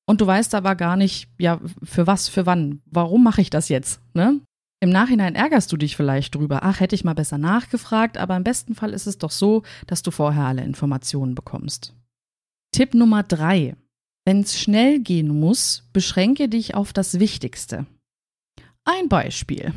und 0.07 0.21
du 0.21 0.27
weißt 0.27 0.55
aber 0.55 0.75
gar 0.75 0.97
nicht, 0.97 1.29
ja, 1.39 1.61
für 1.83 2.07
was, 2.07 2.29
für 2.29 2.47
wann, 2.47 2.83
warum 2.87 3.23
mache 3.23 3.41
ich 3.41 3.51
das 3.51 3.69
jetzt? 3.69 4.01
Ne? 4.13 4.41
Im 4.85 4.91
Nachhinein 4.91 5.35
ärgerst 5.35 5.73
du 5.73 5.79
dich 5.79 5.97
vielleicht 5.97 6.35
drüber, 6.35 6.63
ach, 6.63 6.79
hätte 6.79 6.95
ich 6.95 7.05
mal 7.05 7.15
besser 7.15 7.39
nachgefragt, 7.39 8.19
aber 8.19 8.37
im 8.37 8.45
besten 8.45 8.75
Fall 8.75 8.93
ist 8.93 9.07
es 9.07 9.17
doch 9.17 9.31
so, 9.31 9.63
dass 9.87 10.03
du 10.03 10.11
vorher 10.11 10.45
alle 10.45 10.63
Informationen 10.63 11.35
bekommst. 11.35 11.95
Tipp 12.71 12.93
Nummer 12.93 13.23
drei. 13.23 13.77
Wenn 14.27 14.41
es 14.41 14.61
schnell 14.61 15.01
gehen 15.01 15.41
muss, 15.41 15.89
beschränke 15.95 16.51
dich 16.51 16.75
auf 16.75 16.93
das 16.93 17.19
Wichtigste. 17.19 17.87
Ein 18.85 19.09
Beispiel. 19.09 19.73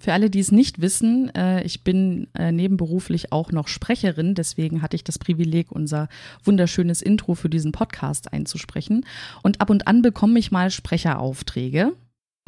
Für 0.00 0.12
alle, 0.12 0.30
die 0.30 0.38
es 0.38 0.52
nicht 0.52 0.80
wissen, 0.80 1.34
äh, 1.34 1.64
ich 1.64 1.82
bin 1.82 2.28
äh, 2.34 2.52
nebenberuflich 2.52 3.32
auch 3.32 3.50
noch 3.50 3.66
Sprecherin, 3.66 4.36
deswegen 4.36 4.80
hatte 4.80 4.94
ich 4.94 5.02
das 5.02 5.18
Privileg, 5.18 5.72
unser 5.72 6.08
wunderschönes 6.44 7.02
Intro 7.02 7.34
für 7.34 7.50
diesen 7.50 7.72
Podcast 7.72 8.32
einzusprechen. 8.32 9.04
Und 9.42 9.60
ab 9.60 9.70
und 9.70 9.88
an 9.88 10.02
bekomme 10.02 10.38
ich 10.38 10.52
mal 10.52 10.70
Sprecheraufträge. 10.70 11.94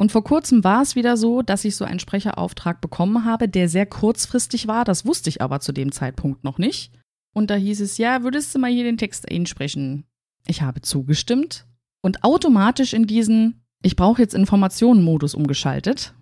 Und 0.03 0.11
vor 0.11 0.25
kurzem 0.25 0.65
war 0.65 0.81
es 0.81 0.97
wieder 0.97 1.15
so, 1.15 1.43
dass 1.43 1.63
ich 1.63 1.77
so 1.77 1.85
einen 1.85 1.97
Sprecherauftrag 1.97 2.81
bekommen 2.81 3.23
habe, 3.23 3.47
der 3.47 3.69
sehr 3.69 3.85
kurzfristig 3.85 4.67
war. 4.67 4.83
Das 4.83 5.05
wusste 5.05 5.29
ich 5.29 5.41
aber 5.41 5.61
zu 5.61 5.71
dem 5.71 5.93
Zeitpunkt 5.93 6.43
noch 6.43 6.57
nicht. 6.57 6.91
Und 7.33 7.49
da 7.49 7.55
hieß 7.55 7.79
es, 7.79 7.97
ja, 7.97 8.21
würdest 8.21 8.53
du 8.53 8.59
mal 8.59 8.69
hier 8.69 8.83
den 8.83 8.97
Text 8.97 9.31
einsprechen? 9.31 10.03
Ich 10.45 10.61
habe 10.61 10.81
zugestimmt 10.81 11.65
und 12.01 12.25
automatisch 12.25 12.91
in 12.91 13.07
diesen 13.07 13.63
ich 13.81 13.95
brauche 13.95 14.21
jetzt 14.21 14.33
Informationen-Modus 14.33 15.35
umgeschaltet 15.35 16.13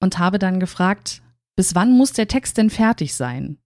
und 0.00 0.18
habe 0.18 0.38
dann 0.38 0.60
gefragt, 0.60 1.22
bis 1.56 1.74
wann 1.74 1.96
muss 1.96 2.12
der 2.12 2.28
Text 2.28 2.58
denn 2.58 2.68
fertig 2.68 3.14
sein? 3.14 3.56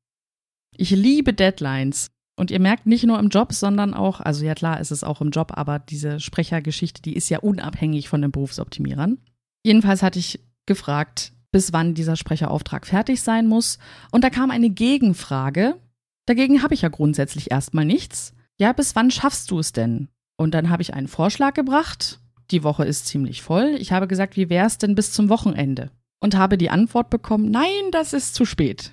Ich 0.76 0.90
liebe 0.90 1.34
Deadlines. 1.34 2.12
Und 2.36 2.52
ihr 2.52 2.60
merkt 2.60 2.86
nicht 2.86 3.06
nur 3.06 3.18
im 3.18 3.28
Job, 3.28 3.52
sondern 3.52 3.92
auch, 3.92 4.20
also 4.20 4.44
ja 4.44 4.54
klar 4.54 4.78
ist 4.78 4.92
es 4.92 5.02
auch 5.02 5.20
im 5.20 5.30
Job, 5.30 5.50
aber 5.56 5.80
diese 5.80 6.20
Sprechergeschichte, 6.20 7.02
die 7.02 7.16
ist 7.16 7.28
ja 7.28 7.40
unabhängig 7.40 8.08
von 8.08 8.22
den 8.22 8.30
Berufsoptimierern. 8.30 9.18
Jedenfalls 9.64 10.02
hatte 10.02 10.18
ich 10.18 10.40
gefragt, 10.66 11.32
bis 11.50 11.72
wann 11.72 11.94
dieser 11.94 12.16
Sprecherauftrag 12.16 12.86
fertig 12.86 13.22
sein 13.22 13.46
muss. 13.46 13.78
Und 14.12 14.24
da 14.24 14.30
kam 14.30 14.50
eine 14.50 14.70
Gegenfrage. 14.70 15.80
Dagegen 16.26 16.62
habe 16.62 16.74
ich 16.74 16.82
ja 16.82 16.88
grundsätzlich 16.88 17.50
erstmal 17.50 17.84
nichts. 17.84 18.34
Ja, 18.58 18.72
bis 18.72 18.94
wann 18.94 19.10
schaffst 19.10 19.50
du 19.50 19.58
es 19.58 19.72
denn? 19.72 20.08
Und 20.36 20.52
dann 20.52 20.70
habe 20.70 20.82
ich 20.82 20.94
einen 20.94 21.08
Vorschlag 21.08 21.54
gebracht 21.54 22.20
die 22.50 22.62
Woche 22.62 22.84
ist 22.84 23.06
ziemlich 23.06 23.42
voll. 23.42 23.76
Ich 23.78 23.92
habe 23.92 24.06
gesagt, 24.06 24.36
wie 24.36 24.50
wäre 24.50 24.66
es 24.66 24.78
denn 24.78 24.94
bis 24.94 25.12
zum 25.12 25.28
Wochenende? 25.28 25.90
Und 26.20 26.36
habe 26.36 26.58
die 26.58 26.70
Antwort 26.70 27.10
bekommen, 27.10 27.50
nein, 27.50 27.90
das 27.90 28.12
ist 28.12 28.34
zu 28.34 28.44
spät. 28.44 28.92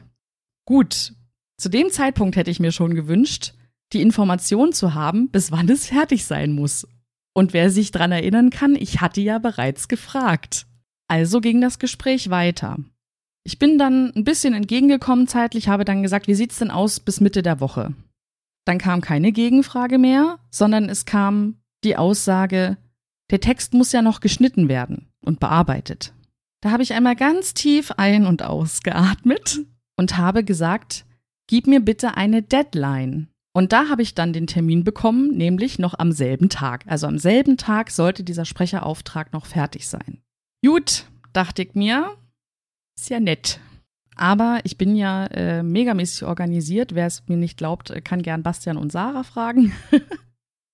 Gut, 0.66 1.14
zu 1.58 1.70
dem 1.70 1.90
Zeitpunkt 1.90 2.36
hätte 2.36 2.52
ich 2.52 2.60
mir 2.60 2.72
schon 2.72 2.96
gewünscht, 2.96 3.54
die 3.94 4.02
Information 4.02 4.74
zu 4.74 4.94
haben, 4.94 5.30
bis 5.30 5.52
wann 5.52 5.70
es 5.70 5.88
fertig 5.88 6.26
sein 6.26 6.54
muss. 6.54 6.88
Und 7.34 7.54
wer 7.54 7.70
sich 7.70 7.92
dran 7.92 8.12
erinnern 8.12 8.50
kann, 8.50 8.76
ich 8.76 9.02
hatte 9.02 9.22
ja 9.22 9.40
bereits 9.40 9.88
gefragt. 9.88 10.66
Also 11.08 11.42
ging 11.42 11.62
das 11.62 11.80
Gespräch 11.80 12.30
weiter. 12.30 12.78
Ich 13.44 13.58
bin 13.58 13.78
dann 13.78 14.12
ein 14.16 14.24
bisschen 14.24 14.54
entgegengekommen 14.54 15.28
zeitlich, 15.28 15.68
habe 15.68 15.86
dann 15.86 16.04
gesagt, 16.04 16.28
wie 16.28 16.36
sieht's 16.36 16.60
denn 16.60 16.72
aus 16.72 17.00
bis 17.00 17.22
Mitte 17.22 17.42
der 17.42 17.60
Woche? 17.60 17.94
Dann 18.66 18.78
kam 18.78 19.02
keine 19.02 19.32
Gegenfrage 19.32 19.98
mehr, 19.98 20.40
sondern 20.52 20.90
es 20.90 21.06
kam 21.06 21.56
die 21.84 21.98
Aussage, 21.98 22.78
der 23.32 23.40
Text 23.40 23.74
muss 23.74 23.92
ja 23.92 24.02
noch 24.02 24.20
geschnitten 24.20 24.70
werden 24.70 25.08
und 25.26 25.40
bearbeitet. 25.40 26.14
Da 26.62 26.70
habe 26.70 26.84
ich 26.84 26.94
einmal 26.94 27.16
ganz 27.16 27.54
tief 27.56 27.92
ein- 27.98 28.28
und 28.28 28.44
ausgeatmet 28.44 29.66
und 29.98 30.18
habe 30.18 30.44
gesagt, 30.44 31.06
gib 31.48 31.66
mir 31.66 31.80
bitte 31.80 32.16
eine 32.16 32.44
Deadline. 32.44 33.31
Und 33.54 33.74
da 33.74 33.90
habe 33.90 34.02
ich 34.02 34.16
dann 34.16 34.34
den 34.34 34.48
Termin 34.48 34.84
bekommen, 34.84 35.32
nämlich 35.32 35.78
noch 35.78 35.98
am 35.98 36.12
selben 36.12 36.50
Tag. 36.50 36.86
Also 36.88 37.08
am 37.08 37.18
selben 37.18 37.58
Tag 37.58 37.92
sollte 37.92 38.24
dieser 38.24 38.46
Sprecherauftrag 38.46 39.34
noch 39.34 39.46
fertig 39.46 39.88
sein. 39.88 40.22
Gut, 40.66 41.06
dachte 41.34 41.64
ich 41.64 41.76
mir, 41.76 42.16
ist 42.98 43.10
ja 43.10 43.20
nett. 43.20 43.60
Aber 44.16 44.60
ich 44.64 44.78
bin 44.78 44.96
ja 44.96 45.26
äh, 45.28 45.64
megamäßig 45.64 46.24
organisiert. 46.24 46.96
Wer 46.96 47.08
es 47.08 47.24
mir 47.28 47.38
nicht 47.38 47.58
glaubt, 47.58 47.94
kann 48.06 48.22
gern 48.22 48.44
Bastian 48.44 48.78
und 48.78 48.92
Sarah 48.92 49.24
fragen. 49.24 49.74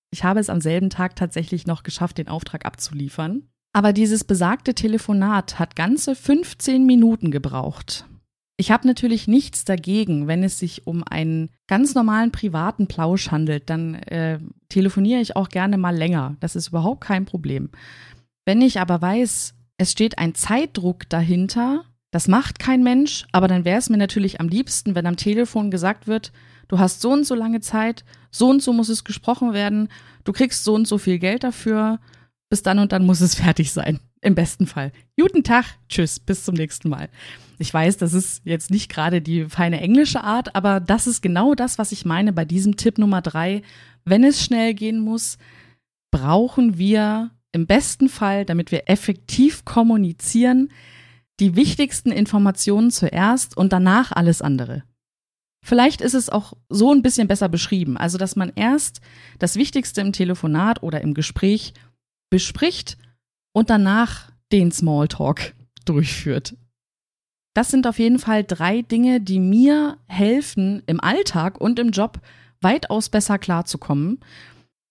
Ich 0.09 0.23
habe 0.23 0.39
es 0.39 0.49
am 0.49 0.61
selben 0.61 0.89
Tag 0.89 1.15
tatsächlich 1.15 1.67
noch 1.67 1.83
geschafft, 1.83 2.17
den 2.17 2.27
Auftrag 2.27 2.65
abzuliefern. 2.65 3.49
Aber 3.73 3.93
dieses 3.93 4.23
besagte 4.23 4.73
Telefonat 4.73 5.59
hat 5.59 5.75
ganze 5.75 6.15
15 6.15 6.85
Minuten 6.85 7.29
gebraucht. 7.29 8.05
Ich 8.59 8.71
habe 8.71 8.87
natürlich 8.87 9.27
nichts 9.27 9.65
dagegen, 9.65 10.27
wenn 10.27 10.43
es 10.43 10.57
sich 10.57 10.87
um 10.87 11.03
einen 11.03 11.49
ganz 11.67 11.93
normalen 11.93 12.31
privaten 12.31 12.87
Plausch 12.87 13.29
handelt, 13.29 13.69
dann 13.69 13.93
äh, 13.93 14.39
telefoniere 14.67 15.21
ich 15.21 15.35
auch 15.35 15.49
gerne 15.49 15.77
mal 15.77 15.95
länger. 15.95 16.35
Das 16.39 16.55
ist 16.55 16.69
überhaupt 16.69 17.01
kein 17.01 17.25
Problem. 17.25 17.69
Wenn 18.45 18.61
ich 18.61 18.79
aber 18.79 18.99
weiß, 18.99 19.53
es 19.77 19.91
steht 19.91 20.17
ein 20.17 20.33
Zeitdruck 20.33 21.07
dahinter, 21.07 21.83
das 22.09 22.27
macht 22.27 22.57
kein 22.57 22.83
Mensch, 22.83 23.27
aber 23.31 23.47
dann 23.47 23.63
wäre 23.63 23.77
es 23.77 23.89
mir 23.89 23.97
natürlich 23.97 24.39
am 24.39 24.47
liebsten, 24.47 24.95
wenn 24.95 25.05
am 25.05 25.17
Telefon 25.17 25.69
gesagt 25.69 26.07
wird, 26.07 26.31
du 26.67 26.79
hast 26.79 27.01
so 27.01 27.11
und 27.11 27.25
so 27.25 27.35
lange 27.35 27.59
Zeit, 27.59 28.05
so 28.31 28.49
und 28.49 28.63
so 28.63 28.73
muss 28.73 28.89
es 28.89 29.03
gesprochen 29.03 29.53
werden, 29.53 29.89
du 30.23 30.33
kriegst 30.33 30.63
so 30.63 30.73
und 30.73 30.87
so 30.87 30.97
viel 30.97 31.19
Geld 31.19 31.43
dafür, 31.43 31.99
bis 32.49 32.63
dann 32.63 32.79
und 32.79 32.91
dann 32.91 33.05
muss 33.05 33.21
es 33.21 33.35
fertig 33.39 33.71
sein. 33.71 33.99
Im 34.21 34.35
besten 34.35 34.65
Fall. 34.65 34.91
Guten 35.19 35.43
Tag, 35.43 35.65
tschüss, 35.89 36.19
bis 36.19 36.43
zum 36.43 36.55
nächsten 36.55 36.89
Mal. 36.89 37.09
Ich 37.59 37.73
weiß, 37.73 37.97
das 37.97 38.13
ist 38.13 38.41
jetzt 38.45 38.69
nicht 38.71 38.89
gerade 38.89 39.21
die 39.21 39.45
feine 39.45 39.79
englische 39.79 40.23
Art, 40.23 40.55
aber 40.55 40.79
das 40.79 41.07
ist 41.07 41.21
genau 41.21 41.55
das, 41.55 41.77
was 41.77 41.91
ich 41.91 42.05
meine 42.05 42.33
bei 42.33 42.45
diesem 42.45 42.77
Tipp 42.77 42.97
Nummer 42.97 43.21
drei. 43.21 43.61
Wenn 44.05 44.23
es 44.23 44.43
schnell 44.43 44.73
gehen 44.73 44.99
muss, 44.99 45.37
brauchen 46.11 46.77
wir 46.77 47.31
im 47.51 47.67
besten 47.67 48.09
Fall, 48.09 48.45
damit 48.45 48.71
wir 48.71 48.89
effektiv 48.89 49.65
kommunizieren, 49.65 50.69
die 51.39 51.55
wichtigsten 51.55 52.11
Informationen 52.11 52.91
zuerst 52.91 53.57
und 53.57 53.73
danach 53.73 54.11
alles 54.11 54.41
andere. 54.41 54.83
Vielleicht 55.63 56.01
ist 56.01 56.13
es 56.13 56.29
auch 56.29 56.53
so 56.69 56.93
ein 56.93 57.01
bisschen 57.01 57.27
besser 57.27 57.49
beschrieben, 57.49 57.97
also 57.97 58.17
dass 58.17 58.35
man 58.35 58.51
erst 58.55 59.01
das 59.37 59.55
Wichtigste 59.55 60.01
im 60.01 60.13
Telefonat 60.13 60.81
oder 60.81 61.01
im 61.01 61.13
Gespräch 61.13 61.73
bespricht 62.29 62.97
und 63.57 63.71
danach 63.71 64.31
den 64.51 64.71
Smalltalk 64.71 65.55
durchführt. 65.83 66.55
Das 67.55 67.71
sind 67.71 67.87
auf 67.87 67.97
jeden 67.97 68.19
Fall 68.19 68.43
drei 68.43 68.83
Dinge, 68.83 69.19
die 69.19 69.39
mir 69.39 69.97
helfen, 70.05 70.83
im 70.85 70.99
Alltag 70.99 71.59
und 71.59 71.79
im 71.79 71.89
Job 71.89 72.19
weitaus 72.61 73.09
besser 73.09 73.39
klarzukommen. 73.39 74.19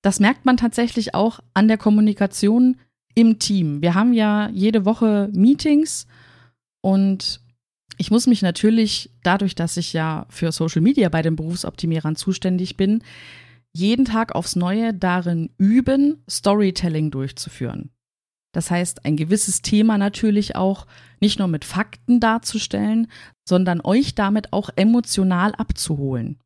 Das 0.03 0.19
merkt 0.19 0.47
man 0.47 0.57
tatsächlich 0.57 1.15
auch 1.15 1.39
an 1.55 1.69
der 1.69 1.79
Kommunikation 1.79 2.77
im 3.15 3.39
Team. 3.39 3.83
Wir 3.83 3.95
haben 3.95 4.13
ja 4.13 4.49
jede 4.49 4.85
Woche 4.85 5.31
Meetings 5.33 6.09
und 6.81 7.41
ich 7.99 8.11
muss 8.11 8.27
mich 8.27 8.43
natürlich, 8.43 9.13
dadurch, 9.23 9.55
dass 9.55 9.77
ich 9.77 9.93
ja 9.93 10.27
für 10.29 10.51
Social 10.51 10.83
Media 10.83 11.09
bei 11.09 11.23
den 11.23 11.37
Berufsoptimierern 11.37 12.17
zuständig 12.17 12.77
bin, 12.77 13.05
jeden 13.73 14.07
Tag 14.07 14.35
aufs 14.35 14.57
Neue 14.57 14.93
darin 14.93 15.51
üben, 15.57 16.25
Storytelling 16.29 17.13
durchzuführen. 17.13 17.91
Das 18.57 18.71
heißt, 18.71 19.05
ein 19.05 19.19
gewisses 19.19 19.61
Thema 19.61 19.99
natürlich 19.99 20.57
auch 20.57 20.87
nicht 21.21 21.39
nur 21.39 21.47
mit 21.47 21.67
Fakten 21.67 22.21
darzustellen, 22.21 23.09
sondern 23.47 23.83
euch 23.83 24.15
damit 24.15 24.55
auch 24.55 24.71
emotional 24.77 25.55
abzuholen. 25.55 26.41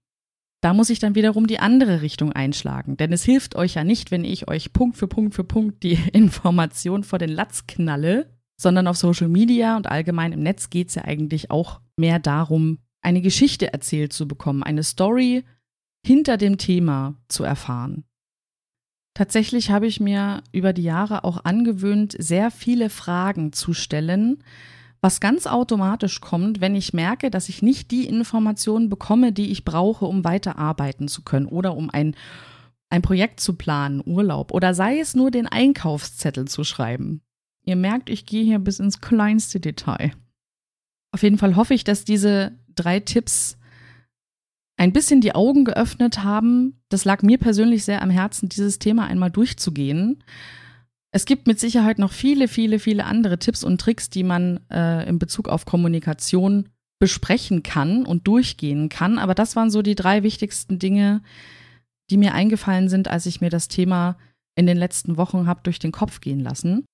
Da 0.60 0.74
muss 0.74 0.90
ich 0.90 0.98
dann 0.98 1.14
wiederum 1.14 1.46
die 1.46 1.60
andere 1.60 2.02
Richtung 2.02 2.32
einschlagen, 2.32 2.96
denn 2.96 3.12
es 3.12 3.22
hilft 3.22 3.54
euch 3.54 3.74
ja 3.74 3.84
nicht, 3.84 4.10
wenn 4.10 4.24
ich 4.24 4.48
euch 4.48 4.72
Punkt 4.72 4.96
für 4.96 5.06
Punkt 5.06 5.36
für 5.36 5.44
Punkt 5.44 5.84
die 5.84 6.00
Information 6.12 7.04
vor 7.04 7.20
den 7.20 7.30
Latz 7.30 7.68
knalle, 7.68 8.28
sondern 8.60 8.88
auf 8.88 8.96
Social 8.96 9.28
Media 9.28 9.76
und 9.76 9.86
allgemein 9.86 10.32
im 10.32 10.42
Netz 10.42 10.68
geht 10.68 10.88
es 10.88 10.96
ja 10.96 11.04
eigentlich 11.04 11.52
auch 11.52 11.80
mehr 11.96 12.18
darum, 12.18 12.78
eine 13.02 13.20
Geschichte 13.20 13.72
erzählt 13.72 14.12
zu 14.12 14.26
bekommen, 14.26 14.64
eine 14.64 14.82
Story 14.82 15.44
hinter 16.04 16.38
dem 16.38 16.58
Thema 16.58 17.14
zu 17.28 17.44
erfahren. 17.44 18.02
Tatsächlich 19.14 19.70
habe 19.70 19.86
ich 19.86 20.00
mir 20.00 20.42
über 20.52 20.72
die 20.72 20.84
Jahre 20.84 21.24
auch 21.24 21.44
angewöhnt, 21.44 22.14
sehr 22.18 22.50
viele 22.50 22.90
Fragen 22.90 23.52
zu 23.52 23.72
stellen, 23.74 24.42
was 25.00 25.20
ganz 25.20 25.46
automatisch 25.46 26.20
kommt, 26.20 26.60
wenn 26.60 26.74
ich 26.74 26.92
merke, 26.92 27.30
dass 27.30 27.48
ich 27.48 27.62
nicht 27.62 27.90
die 27.90 28.06
Informationen 28.06 28.88
bekomme, 28.88 29.32
die 29.32 29.50
ich 29.50 29.64
brauche, 29.64 30.04
um 30.04 30.24
weiterarbeiten 30.24 31.08
zu 31.08 31.22
können 31.22 31.46
oder 31.46 31.76
um 31.76 31.90
ein, 31.90 32.14
ein 32.90 33.02
Projekt 33.02 33.40
zu 33.40 33.54
planen, 33.54 34.02
Urlaub 34.04 34.52
oder 34.52 34.74
sei 34.74 35.00
es 35.00 35.14
nur 35.14 35.30
den 35.30 35.46
Einkaufszettel 35.46 36.46
zu 36.46 36.64
schreiben. 36.64 37.22
Ihr 37.64 37.76
merkt, 37.76 38.10
ich 38.10 38.26
gehe 38.26 38.44
hier 38.44 38.58
bis 38.58 38.78
ins 38.78 39.00
kleinste 39.00 39.58
Detail. 39.58 40.12
Auf 41.12 41.22
jeden 41.22 41.38
Fall 41.38 41.56
hoffe 41.56 41.74
ich, 41.74 41.84
dass 41.84 42.04
diese 42.04 42.52
drei 42.74 43.00
Tipps 43.00 43.58
ein 44.80 44.94
bisschen 44.94 45.20
die 45.20 45.34
Augen 45.34 45.66
geöffnet 45.66 46.24
haben. 46.24 46.80
Das 46.88 47.04
lag 47.04 47.22
mir 47.22 47.36
persönlich 47.36 47.84
sehr 47.84 48.00
am 48.00 48.08
Herzen, 48.08 48.48
dieses 48.48 48.78
Thema 48.78 49.04
einmal 49.04 49.30
durchzugehen. 49.30 50.24
Es 51.12 51.26
gibt 51.26 51.46
mit 51.46 51.60
Sicherheit 51.60 51.98
noch 51.98 52.12
viele, 52.12 52.48
viele, 52.48 52.78
viele 52.78 53.04
andere 53.04 53.38
Tipps 53.38 53.62
und 53.62 53.78
Tricks, 53.78 54.08
die 54.08 54.22
man 54.22 54.60
äh, 54.70 55.06
in 55.06 55.18
Bezug 55.18 55.50
auf 55.50 55.66
Kommunikation 55.66 56.70
besprechen 56.98 57.62
kann 57.62 58.06
und 58.06 58.26
durchgehen 58.26 58.88
kann. 58.88 59.18
Aber 59.18 59.34
das 59.34 59.54
waren 59.54 59.70
so 59.70 59.82
die 59.82 59.94
drei 59.94 60.22
wichtigsten 60.22 60.78
Dinge, 60.78 61.20
die 62.08 62.16
mir 62.16 62.32
eingefallen 62.32 62.88
sind, 62.88 63.06
als 63.06 63.26
ich 63.26 63.42
mir 63.42 63.50
das 63.50 63.68
Thema 63.68 64.16
in 64.54 64.64
den 64.64 64.78
letzten 64.78 65.18
Wochen 65.18 65.46
habe 65.46 65.60
durch 65.62 65.78
den 65.78 65.92
Kopf 65.92 66.22
gehen 66.22 66.40
lassen. 66.40 66.86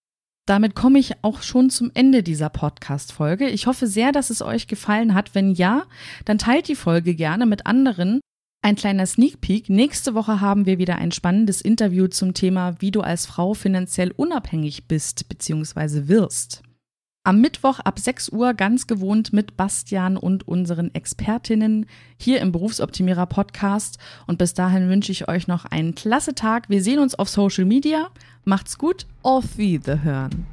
Damit 0.46 0.76
komme 0.76 1.00
ich 1.00 1.12
auch 1.22 1.42
schon 1.42 1.70
zum 1.70 1.90
Ende 1.92 2.22
dieser 2.22 2.48
Podcast-Folge. 2.48 3.48
Ich 3.48 3.66
hoffe 3.66 3.88
sehr, 3.88 4.12
dass 4.12 4.30
es 4.30 4.42
euch 4.42 4.68
gefallen 4.68 5.12
hat. 5.12 5.34
Wenn 5.34 5.50
ja, 5.50 5.84
dann 6.24 6.38
teilt 6.38 6.68
die 6.68 6.76
Folge 6.76 7.16
gerne 7.16 7.46
mit 7.46 7.66
anderen. 7.66 8.20
Ein 8.62 8.76
kleiner 8.76 9.06
Sneak 9.06 9.40
Peek. 9.40 9.68
Nächste 9.68 10.14
Woche 10.14 10.40
haben 10.40 10.64
wir 10.64 10.78
wieder 10.78 10.96
ein 10.96 11.10
spannendes 11.10 11.60
Interview 11.60 12.06
zum 12.06 12.32
Thema, 12.32 12.80
wie 12.80 12.92
du 12.92 13.00
als 13.00 13.26
Frau 13.26 13.54
finanziell 13.54 14.12
unabhängig 14.12 14.86
bist 14.86 15.28
bzw. 15.28 16.06
wirst. 16.06 16.62
Am 17.26 17.40
Mittwoch 17.40 17.80
ab 17.80 17.98
6 17.98 18.28
Uhr 18.28 18.54
ganz 18.54 18.86
gewohnt 18.86 19.32
mit 19.32 19.56
Bastian 19.56 20.16
und 20.16 20.46
unseren 20.46 20.94
Expertinnen 20.94 21.86
hier 22.16 22.40
im 22.40 22.52
Berufsoptimierer 22.52 23.26
Podcast. 23.26 23.98
Und 24.28 24.38
bis 24.38 24.54
dahin 24.54 24.88
wünsche 24.88 25.10
ich 25.10 25.26
euch 25.26 25.48
noch 25.48 25.64
einen 25.64 25.96
klasse 25.96 26.36
Tag. 26.36 26.70
Wir 26.70 26.80
sehen 26.84 27.00
uns 27.00 27.16
auf 27.16 27.28
Social 27.28 27.64
Media. 27.64 28.10
Macht's 28.44 28.78
gut. 28.78 29.06
Auf 29.24 29.58
Wiederhören. 29.58 30.46